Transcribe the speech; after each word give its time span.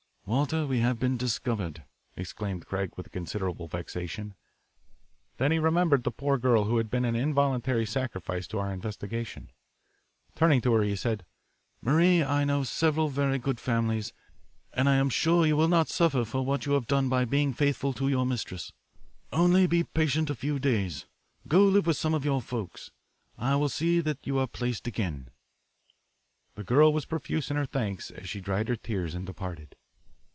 "Walter, 0.27 0.65
we 0.65 0.79
have 0.79 0.97
been 0.97 1.17
discovered," 1.17 1.83
exclaimed 2.15 2.65
Craig 2.65 2.91
with 2.95 3.11
considerable 3.11 3.67
vexation. 3.67 4.33
Then 5.35 5.51
he 5.51 5.59
remembered 5.59 6.05
the 6.05 6.11
poor 6.11 6.37
girl 6.37 6.63
who 6.65 6.77
had 6.77 6.89
been 6.89 7.03
an 7.03 7.17
involuntary 7.17 7.85
sacrifice 7.85 8.47
to 8.47 8.59
our 8.59 8.71
investigation. 8.71 9.51
Turning 10.33 10.61
to 10.61 10.71
her 10.73 10.83
he 10.83 10.95
said: 10.95 11.25
"Marie, 11.81 12.23
I 12.23 12.45
know 12.45 12.63
several 12.63 13.09
very 13.09 13.39
good 13.39 13.59
families, 13.59 14.13
and 14.71 14.87
I 14.87 14.95
am 14.95 15.09
sure 15.09 15.45
you 15.45 15.57
will 15.57 15.67
not 15.67 15.89
suffer 15.89 16.23
for 16.23 16.45
what 16.45 16.65
you 16.65 16.73
have 16.73 16.87
done 16.87 17.09
by 17.09 17.25
being 17.25 17.51
faithful 17.53 17.91
to 17.95 18.07
your 18.07 18.25
mistress. 18.25 18.71
Only 19.33 19.67
be 19.67 19.83
patient 19.83 20.29
a 20.29 20.35
few 20.35 20.59
days. 20.59 21.07
Go 21.45 21.65
live 21.65 21.85
with 21.85 21.97
some 21.97 22.13
of 22.13 22.23
your 22.23 22.41
folks. 22.41 22.89
I 23.37 23.57
will 23.57 23.69
see 23.69 23.99
that 24.01 24.25
you 24.25 24.37
are 24.39 24.47
placed 24.47 24.87
again." 24.87 25.29
The 26.55 26.63
girl 26.63 26.93
was 26.93 27.03
profuse 27.03 27.51
in 27.51 27.57
her 27.57 27.65
thanks 27.65 28.11
as 28.11 28.29
she 28.29 28.39
dried 28.39 28.69
her 28.69 28.77
tears 28.77 29.13
and 29.13 29.25
departed. 29.25 29.75